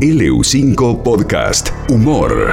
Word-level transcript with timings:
LU5 0.00 1.02
Podcast 1.02 1.70
Humor. 1.88 2.52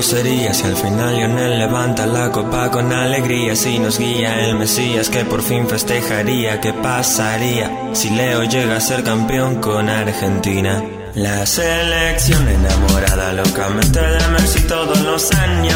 Sería 0.00 0.54
si 0.54 0.66
al 0.66 0.76
final 0.76 1.14
Lionel 1.14 1.58
levanta 1.58 2.06
la 2.06 2.32
copa 2.32 2.70
con 2.70 2.90
alegría 2.90 3.54
Si 3.54 3.78
nos 3.78 3.98
guía 3.98 4.46
el 4.46 4.56
Mesías 4.56 5.10
que 5.10 5.26
por 5.26 5.42
fin 5.42 5.68
festejaría 5.68 6.58
¿Qué 6.60 6.72
pasaría 6.72 7.90
si 7.92 8.08
Leo 8.08 8.44
llega 8.44 8.76
a 8.76 8.80
ser 8.80 9.04
campeón 9.04 9.56
con 9.56 9.90
Argentina? 9.90 10.99
La 11.14 11.44
selección 11.44 12.46
enamorada 12.46 13.32
locamente 13.32 13.98
de 14.00 14.28
Messi 14.28 14.64
todos 14.68 15.00
los 15.00 15.32
años 15.32 15.74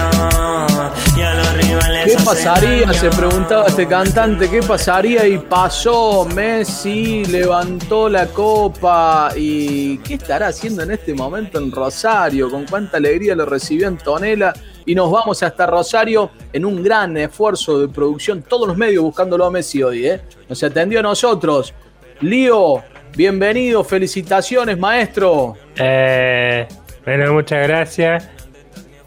Y 1.16 1.22
a 1.22 1.34
los 1.34 1.52
rivales 1.54 2.16
¿Qué 2.16 2.24
pasaría? 2.24 2.92
Se 2.92 3.10
preguntaba 3.10 3.66
este 3.66 3.88
cantante, 3.88 4.48
¿qué 4.48 4.62
pasaría? 4.62 5.26
Y 5.26 5.38
pasó, 5.38 6.24
Messi 6.26 7.24
levantó 7.24 8.08
la 8.08 8.26
copa. 8.26 9.32
¿Y 9.34 9.98
qué 9.98 10.14
estará 10.14 10.48
haciendo 10.48 10.82
en 10.82 10.92
este 10.92 11.14
momento 11.14 11.58
en 11.58 11.72
Rosario? 11.72 12.50
Con 12.50 12.66
cuánta 12.66 12.98
alegría 12.98 13.34
lo 13.34 13.44
recibió 13.46 13.88
Antonella. 13.88 14.52
Y 14.86 14.94
nos 14.94 15.10
vamos 15.10 15.42
hasta 15.42 15.66
Rosario 15.66 16.30
en 16.52 16.64
un 16.64 16.82
gran 16.82 17.16
esfuerzo 17.16 17.80
de 17.80 17.88
producción. 17.88 18.42
Todos 18.42 18.68
los 18.68 18.76
medios 18.76 19.02
buscándolo 19.02 19.46
a 19.46 19.50
Messi 19.50 19.82
hoy, 19.82 20.06
¿eh? 20.06 20.20
Nos 20.48 20.62
atendió 20.62 21.00
a 21.00 21.02
nosotros. 21.02 21.72
Lío, 22.20 22.82
bienvenido, 23.16 23.84
felicitaciones, 23.84 24.78
maestro. 24.78 25.54
Eh, 25.76 26.66
bueno, 27.04 27.32
muchas 27.32 27.66
gracias. 27.66 28.28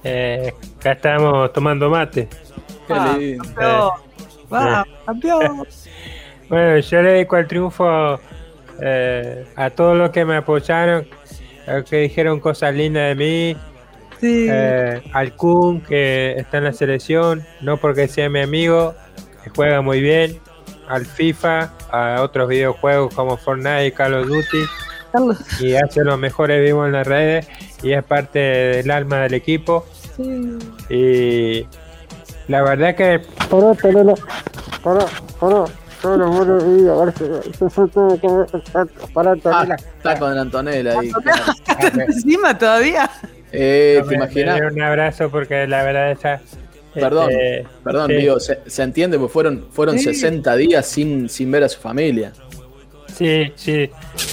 Eh, 0.04 0.54
acá 0.80 0.92
estamos 0.94 1.52
tomando 1.54 1.90
mate. 1.90 2.28
Qué 2.88 2.94
Ah, 2.94 3.16
lindo. 3.18 3.44
campeón. 3.44 3.90
Va, 4.54 4.86
campeón. 5.06 5.68
Bueno, 6.50 6.78
yo 6.80 7.02
le 7.02 7.12
dedico 7.12 7.36
el 7.36 7.46
triunfo 7.46 8.22
eh, 8.82 9.46
a 9.58 9.70
todos 9.70 9.98
los 9.98 10.12
que 10.12 10.24
me 10.24 10.38
apoyaron, 10.38 11.06
a 11.68 11.74
los 11.74 11.90
que 11.90 11.98
dijeron 11.98 12.40
cosas 12.40 12.74
lindas 12.74 13.10
de 13.10 13.16
mí, 13.16 13.58
Sí. 14.22 14.48
eh, 14.50 15.02
al 15.12 15.36
Kun, 15.36 15.82
que 15.82 16.36
está 16.38 16.60
en 16.60 16.64
la 16.64 16.72
selección, 16.72 17.46
no 17.60 17.76
porque 17.76 18.08
sea 18.08 18.30
mi 18.30 18.40
amigo, 18.40 18.96
que 19.44 19.50
juega 19.50 19.82
muy 19.82 20.00
bien, 20.00 20.40
al 20.88 21.06
FIFA, 21.06 21.74
a 21.92 22.22
otros 22.22 22.48
videojuegos 22.50 23.14
como 23.14 23.38
Fortnite 23.38 23.88
y 23.88 23.92
Call 23.92 24.14
of 24.16 24.28
Duty, 24.28 24.66
Carlos. 25.12 25.38
y 25.62 25.76
hace 25.76 26.04
los 26.04 26.18
mejores 26.20 26.62
vivos 26.64 26.88
en 26.88 26.94
las 26.94 27.08
redes, 27.08 27.48
y 27.84 27.94
es 27.94 28.04
parte 28.04 28.40
del 28.40 28.92
alma 28.92 29.22
del 29.22 29.34
equipo. 29.36 29.86
Sí. 30.16 30.58
Y 30.90 31.68
la 32.48 32.62
verdad 32.64 32.96
que 32.96 33.22
Pará, 33.50 33.74
Tonela. 33.76 34.14
Pará, 34.84 35.06
pará. 35.40 35.66
Todos 36.02 36.20
los 36.20 36.36
buenos 36.38 36.78
días, 36.78 36.90
a 36.96 37.06
ver 37.06 37.14
si- 37.18 37.52
si 37.58 37.70
fue 37.70 37.88
todo 37.90 38.20
como- 38.20 38.46
Pará, 39.14 39.32
Ah, 39.32 39.36
Tonela. 39.42 39.76
está 39.76 40.20
con 40.20 40.38
Antonella 40.38 41.00
ahí. 41.00 41.12
¿Estás 41.68 41.98
encima 41.98 42.58
todavía? 42.58 43.10
Eh, 43.52 44.00
¿Te 44.04 44.10
me- 44.10 44.16
imaginas? 44.16 44.60
un 44.72 44.82
abrazo 44.82 45.30
porque 45.30 45.66
la 45.68 45.84
verdad 45.84 46.12
esa 46.12 46.42
Perdón, 46.94 47.30
este, 47.32 47.68
perdón, 47.84 48.08
sí. 48.08 48.14
digo, 48.18 48.40
se, 48.40 48.60
se 48.66 48.84
entiende, 48.84 49.18
porque 49.20 49.34
fueron, 49.34 49.68
fueron 49.72 49.98
Sí. 50.00 50.06
60 50.06 50.56
días 50.56 50.86
sin, 50.86 51.30
sin 51.30 51.52
ver 51.52 51.64
a 51.64 51.70
su 51.70 51.80
familia. 51.80 52.32
sí, 53.14 53.52
sí. 53.56 53.90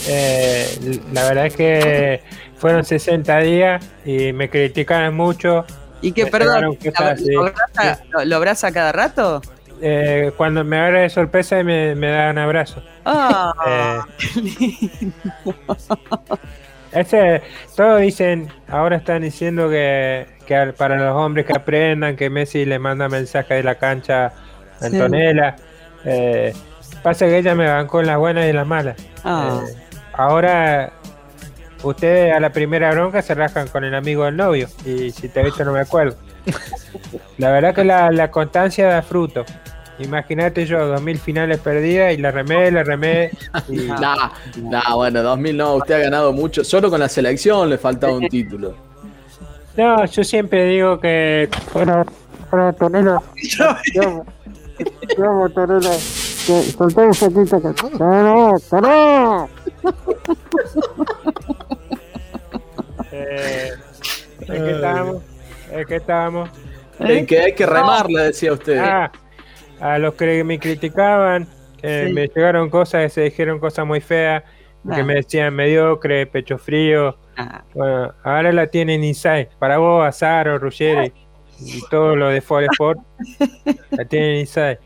Eh, 0.09 1.01
la 1.13 1.29
verdad 1.29 1.47
es 1.47 1.57
que 1.57 2.21
fueron 2.57 2.85
60 2.85 3.39
días 3.41 3.85
y 4.05 4.33
me 4.33 4.49
criticaron 4.49 5.15
mucho. 5.15 5.65
¿Y 6.03 6.13
qué, 6.13 6.27
perdón? 6.27 6.63
¿Lo, 6.63 7.41
abraza, 7.43 8.01
lo- 8.11 8.25
lo 8.25 8.37
abraza 8.37 8.73
cada 8.73 8.93
rato? 8.93 9.41
Eh, 9.81 10.33
cuando 10.37 10.65
me 10.65 10.79
agarra 10.79 11.01
de 11.01 11.11
sorpresa 11.11 11.63
me, 11.63 11.95
me 11.95 12.09
dan 12.11 12.39
abrazo. 12.39 12.83
Ah, 13.05 13.53
Eh, 13.67 14.01
qué 14.19 14.41
lindo. 14.41 15.25
Ese, 16.95 17.43
todos 17.77 18.01
dicen, 18.01 18.49
ahora 18.69 18.97
están 18.97 19.23
diciendo 19.23 19.69
que, 19.69 20.27
que 20.47 20.73
para 20.77 20.97
los 20.97 21.15
hombres 21.17 21.45
que 21.47 21.53
aprendan, 21.53 22.17
que 22.17 22.31
Messi 22.31 22.65
le 22.65 22.79
manda 22.79 23.09
mensaje 23.09 23.55
de 23.55 23.63
la 23.63 23.75
cancha 23.77 24.27
a 24.27 24.33
Sí. 24.81 24.87
Antonella. 24.87 25.57
Eh, 26.05 26.53
pasa 27.03 27.27
que 27.27 27.39
ella 27.39 27.55
me 27.55 27.67
bancó 27.67 28.01
en 28.01 28.07
las 28.07 28.19
buenas 28.19 28.47
y 28.47 28.51
en 28.51 28.57
las 28.57 28.67
malas. 28.67 28.97
Eh, 28.99 29.75
ahora 30.13 30.93
ustedes 31.83 32.35
a 32.35 32.41
la 32.41 32.51
primera 32.51 32.91
bronca 32.93 33.23
se 33.23 33.35
rascan 33.35 33.69
con 33.69 33.85
el 33.85 33.95
amigo 33.95 34.25
del 34.25 34.37
novio. 34.37 34.69
Y 34.85 35.11
si 35.11 35.29
te 35.29 35.41
he 35.41 35.45
visto 35.45 35.65
no 35.65 35.73
me 35.73 35.81
acuerdo. 35.81 36.17
La 37.39 37.51
verdad 37.51 37.75
que 37.75 37.85
la, 37.85 38.11
la 38.11 38.31
constancia 38.31 38.87
da 38.89 39.03
fruto. 39.03 39.45
Imagínate 39.99 40.67
yo, 40.67 40.87
2000 40.87 41.19
finales 41.19 41.59
perdidas 41.61 42.13
y 42.15 42.17
la 42.19 42.31
remé, 42.31 42.71
la 42.71 42.83
remé. 42.83 43.31
Y, 43.69 43.77
Nah, 43.87 44.31
nah, 44.57 44.95
bueno, 44.95 45.23
2000 45.23 45.57
no, 45.57 45.75
usted 45.77 45.95
ha 45.95 45.99
ganado 45.99 46.33
mucho. 46.33 46.65
Solo 46.65 46.91
con 46.91 47.01
la 47.01 47.09
selección 47.09 47.71
le 47.71 47.79
faltaba 47.79 48.13
un 48.15 48.29
título. 48.29 48.75
no, 49.77 50.05
yo 50.07 50.25
siempre 50.25 50.65
digo 50.67 50.99
que 50.99 51.49
amo. 54.03 54.27
Te 55.17 55.23
amo, 55.23 55.49
Tonela. 55.51 55.91
Que- 56.47 56.63
Soltá 56.77 57.03
un 57.03 57.13
poquito 57.15 57.63
que. 57.63 57.99
¡Pará, 57.99 58.53
pará! 58.71 59.47
Eh, 63.13 63.71
¿En 64.41 64.47
qué 64.65 64.71
estábamos? 64.73 65.23
¿En 65.71 65.85
qué 65.87 65.97
estábamos? 65.97 66.51
En 66.99 67.27
que 67.27 67.41
hay 67.41 67.53
que 67.55 67.67
remarla, 67.67 68.23
decía 68.25 68.53
usted. 68.53 68.79
Ah, 68.79 69.11
a 69.81 69.99
los 69.99 70.15
que 70.15 70.43
me 70.45 70.59
criticaban, 70.59 71.47
eh, 71.83 72.05
Sí. 72.09 72.13
me 72.15 72.29
llegaron 72.29 72.71
cosas 72.71 73.03
que 73.05 73.09
se 73.11 73.21
dijeron 73.23 73.59
cosas 73.59 73.87
muy 73.87 74.01
feas, 74.01 74.43
que 74.95 75.03
me 75.03 75.15
decían 75.15 75.55
mediocre, 75.55 76.27
pecho 76.27 76.59
frío. 76.59 77.17
Ah, 77.37 77.63
Bueno, 77.75 78.13
ahora 78.23 78.53
la 78.53 78.67
tienen 78.67 79.03
Inside. 79.03 79.49
Para 79.59 79.79
vos, 79.79 80.07
Azaro, 80.07 80.59
Ruggeri 80.59 81.13
y 81.61 81.81
todo 81.91 82.15
lo 82.15 82.29
de 82.29 82.41
Ford 82.41 82.65
Sport, 82.73 82.99
la 83.91 84.05
tienen 84.05 84.37
Inside. 84.41 84.79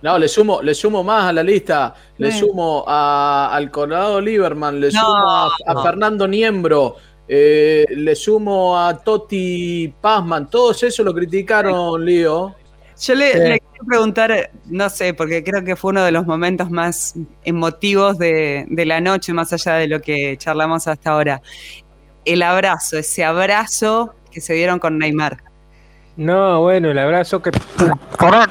No, 0.00 0.16
le 0.18 0.28
sumo, 0.28 0.62
le 0.62 0.74
sumo 0.74 1.02
más 1.04 1.24
a 1.26 1.32
la 1.32 1.42
lista. 1.42 1.94
Le 2.18 2.30
sumo 2.32 2.84
a- 2.86 3.50
al 3.52 3.70
Colorado 3.70 4.20
Lieberman, 4.20 4.80
le 4.80 4.86
No, 4.90 5.00
sumo 5.00 5.30
a, 5.30 5.46
a 5.66 5.74
no. 5.74 5.82
Fernando 5.82 6.26
Niembro, 6.28 6.96
eh, 7.28 7.84
le 7.90 8.14
sumo 8.14 8.78
a 8.78 8.96
Toti 8.98 9.92
Pazman. 10.00 10.48
Todos 10.48 10.82
eso 10.84 11.02
lo 11.04 11.12
criticaron, 11.12 12.04
Lío. 12.04 12.54
Yo 13.00 13.14
le, 13.14 13.32
Sí. 13.32 13.38
le 13.38 13.60
quiero 13.60 13.84
preguntar, 13.86 14.50
no 14.66 14.88
sé, 14.90 15.14
porque 15.14 15.42
creo 15.42 15.64
que 15.64 15.76
fue 15.76 15.90
uno 15.90 16.04
de 16.04 16.12
los 16.12 16.26
momentos 16.26 16.70
más 16.70 17.14
emotivos 17.44 18.18
de, 18.18 18.66
de 18.68 18.86
la 18.86 19.00
noche, 19.00 19.32
más 19.32 19.52
allá 19.52 19.74
de 19.74 19.88
lo 19.88 20.00
que 20.00 20.36
charlamos 20.38 20.86
hasta 20.86 21.10
ahora. 21.10 21.42
El 22.24 22.42
abrazo, 22.42 22.98
ese 22.98 23.24
abrazo 23.24 24.14
que 24.30 24.40
se 24.40 24.54
dieron 24.54 24.78
con 24.78 24.98
Neymar. 24.98 25.38
No, 26.16 26.60
bueno, 26.60 26.90
el 26.90 26.98
abrazo 26.98 27.40
que. 27.42 27.50
Pará, 28.18 28.46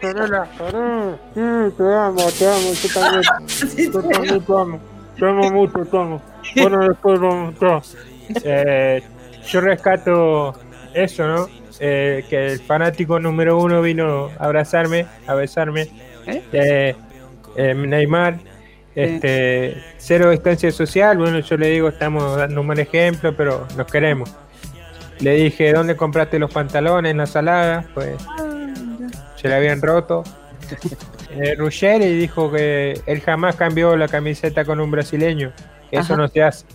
Tonela. 0.00 0.44
Pará. 0.58 1.16
Sí, 1.34 1.74
te 1.76 1.94
amo, 1.94 2.26
te 2.38 2.46
amo. 2.48 2.72
Yo 2.72 2.88
también. 2.94 3.22
Yo 3.92 4.02
también 4.02 4.40
te 4.44 4.52
amo. 4.52 4.80
Te 5.18 5.26
amo 5.26 5.50
mucho, 5.50 5.84
te 5.84 5.96
amo. 5.96 6.22
Bueno, 6.56 6.88
después 6.88 7.20
vamos 7.20 7.54
todos. 7.56 7.96
Eh, 8.44 9.02
yo 9.46 9.60
rescato 9.60 10.54
eso, 10.94 11.26
¿no? 11.26 11.48
Eh, 11.80 12.24
que 12.28 12.52
el 12.52 12.60
fanático 12.60 13.18
número 13.18 13.58
uno 13.58 13.82
vino 13.82 14.30
a 14.38 14.44
abrazarme, 14.44 15.06
a 15.26 15.34
besarme. 15.34 15.88
¿Eh? 16.26 16.42
Eh, 16.52 16.94
eh, 17.56 17.74
Neymar, 17.74 18.38
este, 18.94 19.82
cero 19.98 20.30
distancia 20.30 20.70
social. 20.70 21.18
Bueno, 21.18 21.40
yo 21.40 21.56
le 21.56 21.68
digo, 21.68 21.88
estamos 21.88 22.36
dando 22.36 22.60
un 22.60 22.66
buen 22.66 22.78
ejemplo, 22.78 23.34
pero 23.36 23.66
nos 23.76 23.86
queremos. 23.86 24.34
Le 25.20 25.34
dije, 25.34 25.72
¿dónde 25.72 25.96
compraste 25.96 26.38
los 26.38 26.52
pantalones 26.52 27.10
en 27.10 27.18
la 27.18 27.26
salada? 27.26 27.84
Pues 27.94 28.16
se 29.36 29.48
le 29.48 29.54
habían 29.54 29.82
roto. 29.82 30.24
Eh, 31.34 31.54
Ruggeri 31.54 32.14
dijo 32.14 32.52
que 32.52 33.00
él 33.06 33.22
jamás 33.22 33.56
cambió 33.56 33.96
la 33.96 34.06
camiseta 34.06 34.66
con 34.66 34.80
un 34.80 34.90
brasileño. 34.90 35.50
que 35.90 35.96
Eso 35.96 36.14
no 36.14 36.28
se 36.28 36.42
hace. 36.42 36.66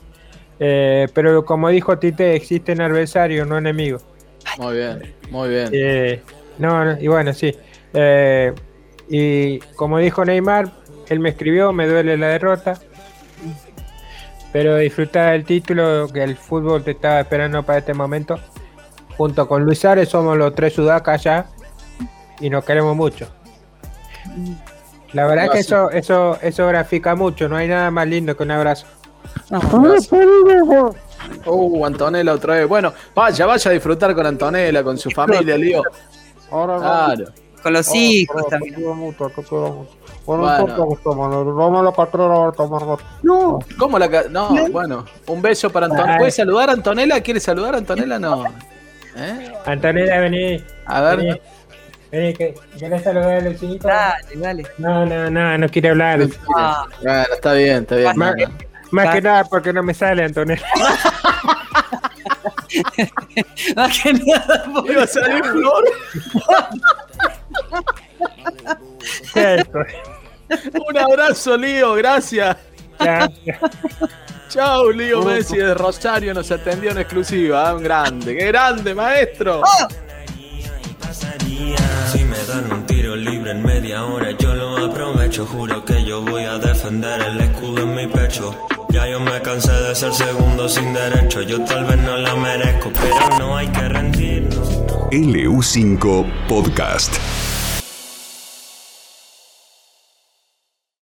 Eh, 0.59 1.07
pero 1.13 1.45
como 1.45 1.69
dijo 1.69 1.99
Tite, 1.99 2.35
existen 2.35 2.81
adversarios, 2.81 3.47
no 3.47 3.59
enemigos. 3.59 4.03
Muy 4.57 4.75
bien, 4.75 5.15
muy 5.29 5.49
bien. 5.49 5.69
Eh, 5.71 6.21
no, 6.57 6.83
no, 6.83 6.99
y 6.99 7.07
bueno, 7.07 7.33
sí. 7.33 7.55
Eh, 7.93 8.53
y 9.09 9.59
como 9.75 9.99
dijo 9.99 10.25
Neymar, 10.25 10.71
él 11.09 11.19
me 11.19 11.29
escribió, 11.29 11.71
me 11.73 11.87
duele 11.87 12.17
la 12.17 12.29
derrota. 12.29 12.79
Pero 14.51 14.77
disfrutar 14.77 15.33
del 15.33 15.45
título, 15.45 16.07
que 16.07 16.23
el 16.23 16.35
fútbol 16.35 16.83
te 16.83 16.91
estaba 16.91 17.19
esperando 17.19 17.63
para 17.63 17.79
este 17.79 17.93
momento. 17.93 18.39
Junto 19.17 19.47
con 19.47 19.63
Luis 19.63 19.83
Ares 19.85 20.09
somos 20.09 20.37
los 20.37 20.53
tres 20.55 20.73
sudacas 20.73 21.23
ya 21.23 21.47
y 22.39 22.49
nos 22.49 22.63
queremos 22.63 22.95
mucho. 22.95 23.27
La 25.13 25.25
verdad 25.25 25.45
es 25.45 25.51
que 25.51 25.59
eso, 25.59 25.89
eso, 25.91 26.37
eso 26.41 26.67
grafica 26.67 27.15
mucho, 27.15 27.47
no 27.47 27.55
hay 27.55 27.67
nada 27.67 27.89
más 27.91 28.07
lindo 28.07 28.35
que 28.35 28.43
un 28.43 28.51
abrazo. 28.51 28.85
Pará, 29.49 29.97
Tonela. 30.09 30.91
Uh, 31.45 31.85
Antonella 31.85 32.33
otra 32.33 32.55
vez. 32.55 32.67
Bueno, 32.67 32.93
vaya, 33.15 33.45
vaya 33.45 33.71
a 33.71 33.73
disfrutar 33.73 34.13
con 34.15 34.25
Antonella, 34.25 34.83
con 34.83 34.97
su 34.97 35.09
familia, 35.11 35.57
Lío. 35.57 35.81
Ahora 36.51 36.77
Claro. 36.77 37.25
Con 37.63 37.73
los 37.73 37.87
Ahora, 37.87 37.99
hijos 37.99 38.35
ahora, 38.43 38.49
también. 38.59 38.95
mucho. 38.97 39.31
Bueno, 40.25 40.85
Gustavo, 40.85 41.55
vamos 41.55 41.79
a 41.81 41.83
la 41.83 41.91
patrona 41.91 42.33
ahora 42.35 42.49
a 42.49 42.51
tomar. 42.51 42.99
No, 43.23 43.59
¿cómo 43.79 43.97
la 43.97 44.09
ca- 44.09 44.25
No, 44.29 44.49
bueno, 44.71 45.05
un 45.27 45.41
beso 45.41 45.69
para 45.69 45.85
Antonella. 45.87 46.13
Ay. 46.13 46.19
¿Puede 46.19 46.31
saludar 46.31 46.69
a 46.69 46.73
Antonella? 46.73 47.21
¿Quiere 47.21 47.39
saludar 47.39 47.75
a 47.75 47.77
Antonella? 47.77 48.19
No. 48.19 48.43
¿Eh? 49.15 49.53
Antonella, 49.65 50.19
vení. 50.19 50.63
A 50.85 51.01
ver. 51.01 51.17
Vení, 51.17 51.41
vení, 52.11 52.33
que 52.33 52.55
¿querés 52.77 53.03
saludar 53.03 53.31
a 53.37 53.41
los 53.41 53.59
chinitos? 53.59 53.85
Dale, 53.89 54.35
dale. 54.35 54.63
No, 54.77 55.05
no, 55.05 55.29
no, 55.29 55.57
no 55.57 55.69
quiere 55.69 55.89
hablar. 55.89 56.27
Ah, 56.55 56.85
Bueno, 57.01 57.25
está 57.33 57.53
bien, 57.53 57.77
está 57.89 57.95
bien. 57.95 58.66
Más, 58.91 59.13
que 59.15 59.21
nada 59.21 59.43
porque 59.45 59.73
no 59.73 59.83
me 59.83 59.93
sale, 59.93 60.23
Antonella. 60.23 60.65
más 63.75 63.99
que 64.01 64.13
nada, 64.13 64.63
por- 64.73 64.89
Iba 64.91 65.03
a 65.03 65.07
salir 65.07 65.43
flor. 65.43 65.83
Un 70.87 70.97
abrazo, 70.97 71.57
Lío, 71.57 71.93
gracias. 71.93 72.57
Ya, 72.99 73.29
Chau, 74.49 74.91
Lío 74.91 75.21
Messi 75.23 75.57
de 75.57 75.73
Rosario 75.73 76.33
nos 76.33 76.49
atendió 76.51 76.91
en 76.91 76.99
exclusiva. 76.99 77.69
¿eh? 77.69 77.73
Un 77.73 77.83
grande, 77.83 78.35
qué 78.37 78.45
grande, 78.47 78.95
maestro. 78.95 79.61
Si 82.11 82.23
me 82.23 82.37
dan 82.45 82.71
un 82.71 82.85
tiro 82.85 83.15
libre 83.15 83.51
en 83.51 83.63
media 83.63 84.05
hora, 84.05 84.31
yo 84.31 84.53
lo 84.55 84.85
aprovecho. 84.85 85.45
Juro 85.45 85.83
que 85.83 86.03
yo 86.05 86.21
voy 86.21 86.43
a 86.45 86.57
defender 86.57 87.21
el 87.21 87.41
escudo 87.41 87.83
en 87.83 87.95
mi 87.95 88.07
pecho. 88.07 88.55
Ya 88.97 89.05
yo 89.05 89.19
me 89.19 89.39
cansé 89.43 89.71
de 89.73 89.93
ser 89.93 90.11
segundo 90.11 90.67
sin 90.67 90.91
derecho. 90.91 91.43
Yo 91.43 91.63
tal 91.65 91.85
vez 91.85 91.99
no 91.99 92.17
la 92.17 92.35
merezco, 92.35 92.91
pero 92.99 93.37
no 93.37 93.55
hay 93.55 93.67
que 93.67 93.87
rendirnos. 93.87 94.69
LU5 95.11 96.47
Podcast. 96.47 97.15